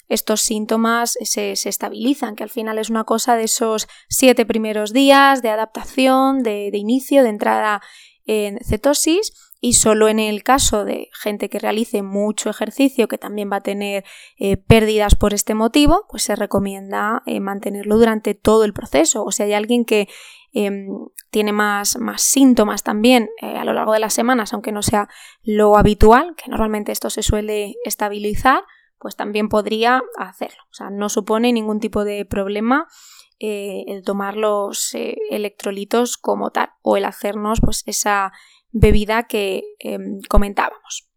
estos 0.08 0.40
síntomas 0.40 1.18
se, 1.20 1.52
estabilizan, 1.52 2.36
que 2.36 2.44
al 2.44 2.50
final 2.50 2.78
es 2.78 2.88
una 2.88 3.02
cosa 3.02 3.34
de 3.34 3.44
esos 3.44 3.88
siete 4.08 4.46
primeros 4.46 4.92
días 4.92 5.42
de 5.42 5.50
adaptación, 5.50 6.44
de 6.44 6.70
inicio, 6.72 7.24
de 7.24 7.30
entrada 7.30 7.82
en 8.26 8.58
cetosis 8.64 9.32
y 9.60 9.74
solo 9.74 10.08
en 10.08 10.18
el 10.18 10.42
caso 10.42 10.84
de 10.84 11.08
gente 11.12 11.48
que 11.48 11.58
realice 11.58 12.02
mucho 12.02 12.50
ejercicio, 12.50 13.08
que 13.08 13.18
también 13.18 13.50
va 13.50 13.56
a 13.56 13.62
tener 13.62 14.04
eh, 14.38 14.56
pérdidas 14.56 15.14
por 15.14 15.32
este 15.32 15.54
motivo, 15.54 16.06
pues 16.10 16.24
se 16.24 16.36
recomienda 16.36 17.22
eh, 17.26 17.40
mantenerlo 17.40 17.96
durante 17.96 18.34
todo 18.34 18.64
el 18.64 18.74
proceso. 18.74 19.24
O 19.24 19.32
si 19.32 19.44
hay 19.44 19.54
alguien 19.54 19.84
que 19.84 20.08
em, 20.52 20.88
tiene 21.30 21.52
más, 21.52 21.98
más, 21.98 22.22
síntomas 22.22 22.82
también 22.82 23.30
eh, 23.40 23.56
a 23.56 23.64
lo 23.64 23.72
largo 23.72 23.92
de 23.92 24.00
las 24.00 24.12
semanas, 24.14 24.52
aunque 24.52 24.72
no 24.72 24.82
sea 24.82 25.08
lo 25.42 25.76
habitual, 25.76 26.34
que 26.36 26.50
normalmente 26.50 26.92
esto 26.92 27.08
se 27.08 27.22
suele 27.22 27.74
estabilizar, 27.84 28.62
pues 28.98 29.16
también 29.16 29.48
podría 29.48 30.02
hacerlo. 30.18 30.62
O 30.70 30.74
sea, 30.74 30.90
no 30.90 31.08
supone 31.08 31.52
ningún 31.52 31.80
tipo 31.80 32.04
de 32.04 32.24
problema 32.24 32.88
el 33.38 34.02
tomar 34.02 34.36
los 34.36 34.94
electrolitos 34.94 36.16
como 36.16 36.50
tal 36.50 36.70
o 36.82 36.96
el 36.96 37.04
hacernos 37.04 37.60
pues 37.60 37.82
esa 37.86 38.32
bebida 38.70 39.24
que 39.24 39.64
em, 39.78 40.20
comentábamos. 40.28 41.08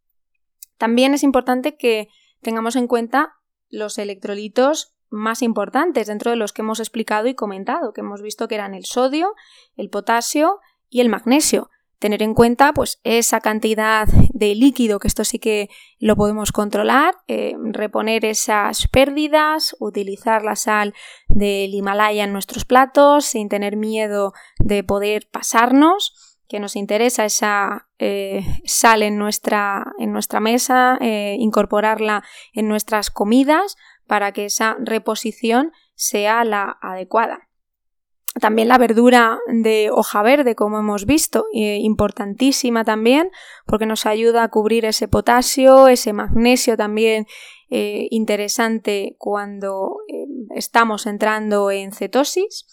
También 0.77 1.13
es 1.13 1.23
importante 1.23 1.75
que 1.77 2.09
tengamos 2.41 2.75
en 2.75 2.87
cuenta 2.87 3.35
los 3.69 3.97
electrolitos 3.97 4.95
más 5.09 5.41
importantes 5.41 6.07
dentro 6.07 6.31
de 6.31 6.37
los 6.37 6.53
que 6.53 6.61
hemos 6.61 6.79
explicado 6.79 7.27
y 7.27 7.35
comentado, 7.35 7.93
que 7.93 8.01
hemos 8.01 8.21
visto 8.21 8.47
que 8.47 8.55
eran 8.55 8.73
el 8.73 8.85
sodio, 8.85 9.35
el 9.75 9.89
potasio 9.89 10.59
y 10.89 11.01
el 11.01 11.09
magnesio. 11.09 11.69
Tener 11.99 12.23
en 12.23 12.33
cuenta 12.33 12.73
pues 12.73 12.99
esa 13.03 13.41
cantidad 13.41 14.07
de 14.33 14.55
líquido, 14.55 14.99
que 14.99 15.07
esto 15.07 15.25
sí 15.25 15.37
que 15.37 15.69
lo 15.99 16.15
podemos 16.15 16.51
controlar, 16.51 17.15
eh, 17.27 17.55
reponer 17.71 18.23
esas 18.23 18.87
pérdidas, 18.87 19.75
utilizar 19.79 20.43
la 20.43 20.55
sal 20.55 20.93
del 21.27 21.73
Himalaya 21.73 22.23
en 22.23 22.31
nuestros 22.31 22.63
platos 22.65 23.25
sin 23.25 23.49
tener 23.49 23.75
miedo 23.75 24.33
de 24.59 24.83
poder 24.83 25.27
pasarnos 25.29 26.29
que 26.49 26.59
nos 26.59 26.75
interesa 26.75 27.25
esa 27.25 27.87
eh, 27.99 28.43
sal 28.65 29.03
en 29.03 29.17
nuestra, 29.17 29.93
en 29.99 30.11
nuestra 30.11 30.39
mesa, 30.39 30.97
eh, 30.99 31.35
incorporarla 31.37 32.23
en 32.53 32.67
nuestras 32.67 33.11
comidas 33.11 33.77
para 34.07 34.31
que 34.31 34.45
esa 34.45 34.75
reposición 34.79 35.71
sea 35.93 36.43
la 36.43 36.77
adecuada. 36.81 37.48
También 38.39 38.67
la 38.67 38.77
verdura 38.77 39.39
de 39.47 39.89
hoja 39.91 40.21
verde, 40.23 40.55
como 40.55 40.79
hemos 40.79 41.05
visto, 41.05 41.45
eh, 41.53 41.77
importantísima 41.81 42.83
también, 42.83 43.31
porque 43.65 43.85
nos 43.85 44.05
ayuda 44.05 44.43
a 44.43 44.49
cubrir 44.49 44.85
ese 44.85 45.07
potasio, 45.07 45.87
ese 45.87 46.13
magnesio 46.13 46.77
también 46.77 47.25
interesante 47.71 49.15
cuando 49.19 49.97
estamos 50.55 51.05
entrando 51.05 51.69
en 51.69 51.91
cetosis. 51.91 52.65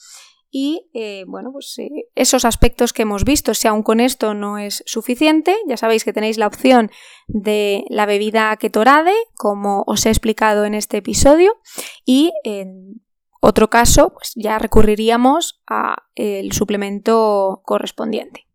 Y 0.50 0.88
eh, 0.94 1.24
bueno, 1.26 1.52
pues 1.52 1.79
eh, 1.79 2.09
esos 2.14 2.44
aspectos 2.46 2.94
que 2.94 3.02
hemos 3.02 3.24
visto, 3.24 3.52
si 3.52 3.68
aún 3.68 3.83
con 3.83 4.00
esto 4.00 4.33
no 4.33 4.57
es 4.57 4.83
suficiente, 4.87 5.55
ya 5.66 5.76
sabéis 5.76 6.02
que 6.02 6.14
tenéis 6.14 6.38
la 6.38 6.46
opción 6.46 6.90
de 7.26 7.85
la 7.90 8.07
bebida 8.07 8.57
ketorade, 8.57 9.12
como 9.35 9.85
os 9.87 10.07
he 10.07 10.09
explicado 10.09 10.64
en 10.64 10.74
este 10.74 10.98
episodio, 10.98 11.57
y 12.07 12.33
otro 13.40 13.70
caso, 13.70 14.11
pues 14.11 14.33
ya 14.35 14.59
recurriríamos 14.59 15.62
al 15.66 16.53
suplemento 16.53 17.62
correspondiente. 17.64 18.46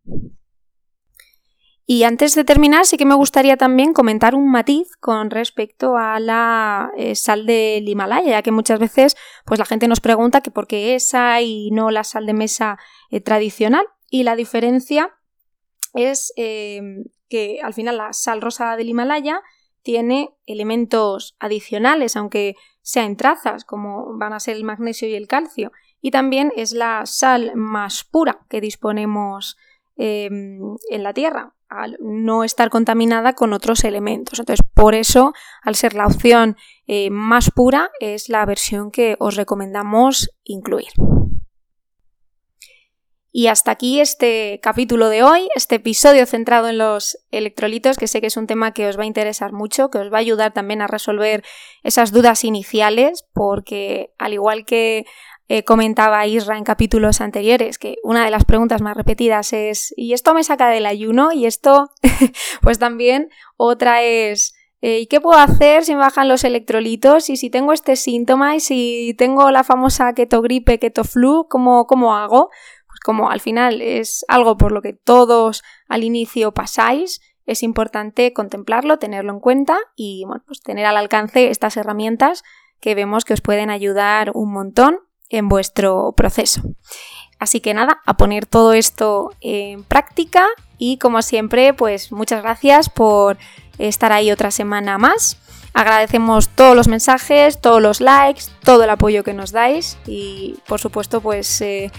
Y 1.84 2.04
antes 2.04 2.34
de 2.34 2.44
terminar, 2.44 2.86
sí 2.86 2.96
que 2.96 3.04
me 3.04 3.14
gustaría 3.14 3.56
también 3.56 3.92
comentar 3.92 4.34
un 4.34 4.50
matiz 4.50 4.96
con 5.00 5.30
respecto 5.30 5.96
a 5.96 6.20
la 6.20 6.90
eh, 6.96 7.14
sal 7.16 7.44
del 7.44 7.88
Himalaya, 7.88 8.30
ya 8.30 8.42
que 8.42 8.52
muchas 8.52 8.78
veces 8.78 9.16
pues, 9.44 9.58
la 9.58 9.66
gente 9.66 9.88
nos 9.88 10.00
pregunta 10.00 10.40
que 10.40 10.52
por 10.52 10.68
qué 10.68 10.94
esa 10.94 11.40
y 11.42 11.70
no 11.72 11.90
la 11.90 12.04
sal 12.04 12.24
de 12.24 12.34
mesa 12.34 12.78
eh, 13.10 13.20
tradicional. 13.20 13.84
Y 14.08 14.22
la 14.22 14.36
diferencia 14.36 15.10
es 15.92 16.32
em, 16.36 17.04
que 17.28 17.60
al 17.62 17.74
final 17.74 17.98
la 17.98 18.12
sal 18.12 18.40
rosa 18.40 18.76
del 18.76 18.88
Himalaya 18.88 19.42
tiene 19.82 20.30
elementos 20.46 21.36
adicionales, 21.38 22.16
aunque 22.16 22.56
sea 22.82 23.04
en 23.04 23.16
trazas, 23.16 23.64
como 23.64 24.16
van 24.18 24.32
a 24.32 24.40
ser 24.40 24.56
el 24.56 24.64
magnesio 24.64 25.08
y 25.08 25.14
el 25.14 25.28
calcio. 25.28 25.72
Y 26.00 26.10
también 26.10 26.52
es 26.56 26.72
la 26.72 27.06
sal 27.06 27.52
más 27.54 28.04
pura 28.04 28.46
que 28.48 28.60
disponemos 28.60 29.56
em, 29.96 30.76
en 30.90 31.02
la 31.02 31.12
Tierra 31.12 31.54
al 31.68 31.96
no 32.00 32.44
estar 32.44 32.68
contaminada 32.68 33.32
con 33.32 33.52
otros 33.52 33.84
elementos. 33.84 34.38
Entonces, 34.38 34.66
por 34.74 34.94
eso, 34.94 35.32
al 35.62 35.74
ser 35.74 35.94
la 35.94 36.06
opción 36.06 36.56
eh, 36.86 37.08
más 37.10 37.50
pura, 37.50 37.90
es 37.98 38.28
la 38.28 38.44
versión 38.44 38.90
que 38.90 39.16
os 39.18 39.36
recomendamos 39.36 40.30
incluir. 40.44 40.90
Y 43.34 43.46
hasta 43.46 43.70
aquí 43.70 43.98
este 43.98 44.60
capítulo 44.62 45.08
de 45.08 45.22
hoy, 45.22 45.48
este 45.54 45.76
episodio 45.76 46.26
centrado 46.26 46.68
en 46.68 46.76
los 46.76 47.16
electrolitos, 47.30 47.96
que 47.96 48.06
sé 48.06 48.20
que 48.20 48.26
es 48.26 48.36
un 48.36 48.46
tema 48.46 48.74
que 48.74 48.86
os 48.86 48.98
va 48.98 49.04
a 49.04 49.06
interesar 49.06 49.52
mucho, 49.52 49.88
que 49.88 49.96
os 49.96 50.12
va 50.12 50.18
a 50.18 50.20
ayudar 50.20 50.52
también 50.52 50.82
a 50.82 50.86
resolver 50.86 51.42
esas 51.82 52.12
dudas 52.12 52.44
iniciales, 52.44 53.24
porque 53.32 54.12
al 54.18 54.34
igual 54.34 54.66
que 54.66 55.06
eh, 55.48 55.64
comentaba 55.64 56.26
Isra 56.26 56.58
en 56.58 56.64
capítulos 56.64 57.22
anteriores, 57.22 57.78
que 57.78 57.96
una 58.02 58.22
de 58.22 58.30
las 58.30 58.44
preguntas 58.44 58.82
más 58.82 58.98
repetidas 58.98 59.54
es 59.54 59.94
¿y 59.96 60.12
esto 60.12 60.34
me 60.34 60.44
saca 60.44 60.68
del 60.68 60.84
ayuno? 60.84 61.32
Y 61.32 61.46
esto, 61.46 61.90
pues 62.60 62.78
también 62.78 63.30
otra 63.56 64.02
es 64.02 64.52
eh, 64.82 64.98
¿y 64.98 65.06
qué 65.06 65.20
puedo 65.20 65.38
hacer 65.38 65.84
si 65.84 65.94
me 65.94 66.00
bajan 66.00 66.28
los 66.28 66.42
electrolitos? 66.42 67.30
Y 67.30 67.36
si 67.36 67.50
tengo 67.50 67.72
este 67.72 67.94
síntoma 67.94 68.56
y 68.56 68.60
si 68.60 69.14
tengo 69.16 69.50
la 69.52 69.62
famosa 69.62 70.12
keto 70.12 70.42
gripe, 70.42 70.78
keto 70.80 71.04
flu, 71.04 71.46
¿cómo, 71.48 71.86
cómo 71.86 72.16
hago? 72.16 72.50
Como 73.02 73.30
al 73.30 73.40
final 73.40 73.80
es 73.80 74.24
algo 74.28 74.56
por 74.56 74.72
lo 74.72 74.82
que 74.82 74.92
todos 74.92 75.62
al 75.88 76.04
inicio 76.04 76.52
pasáis, 76.52 77.20
es 77.46 77.62
importante 77.62 78.32
contemplarlo, 78.32 78.98
tenerlo 78.98 79.32
en 79.32 79.40
cuenta 79.40 79.78
y 79.96 80.24
pues 80.46 80.62
tener 80.62 80.86
al 80.86 80.96
alcance 80.96 81.50
estas 81.50 81.76
herramientas 81.76 82.44
que 82.80 82.94
vemos 82.94 83.24
que 83.24 83.34
os 83.34 83.40
pueden 83.40 83.70
ayudar 83.70 84.32
un 84.34 84.52
montón 84.52 84.98
en 85.28 85.48
vuestro 85.48 86.12
proceso. 86.16 86.62
Así 87.38 87.60
que 87.60 87.74
nada, 87.74 88.00
a 88.06 88.16
poner 88.16 88.46
todo 88.46 88.72
esto 88.72 89.32
en 89.40 89.82
práctica 89.82 90.46
y 90.78 90.98
como 90.98 91.22
siempre, 91.22 91.74
pues 91.74 92.12
muchas 92.12 92.42
gracias 92.42 92.88
por 92.88 93.38
estar 93.78 94.12
ahí 94.12 94.30
otra 94.30 94.50
semana 94.50 94.98
más. 94.98 95.38
Agradecemos 95.74 96.48
todos 96.50 96.76
los 96.76 96.86
mensajes, 96.86 97.60
todos 97.60 97.80
los 97.80 98.00
likes, 98.00 98.42
todo 98.62 98.84
el 98.84 98.90
apoyo 98.90 99.24
que 99.24 99.32
nos 99.32 99.52
dais 99.52 99.98
y 100.06 100.56
por 100.68 100.80
supuesto 100.80 101.20
pues 101.20 101.60
eh, 101.62 101.90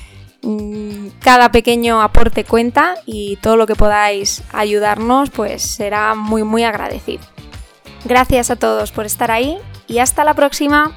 Mm, 0.43 1.07
cada 1.19 1.51
pequeño 1.51 2.01
aporte 2.01 2.43
cuenta 2.43 2.95
y 3.05 3.37
todo 3.37 3.55
lo 3.55 3.65
que 3.65 3.75
podáis 3.75 4.43
ayudarnos 4.51 5.29
pues 5.29 5.61
será 5.61 6.15
muy 6.15 6.43
muy 6.43 6.63
agradecido. 6.63 7.23
Gracias 8.03 8.51
a 8.51 8.57
todos 8.57 8.91
por 8.91 9.05
estar 9.05 9.31
ahí 9.31 9.57
y 9.87 9.99
hasta 9.99 10.25
la 10.25 10.33
próxima. 10.33 10.91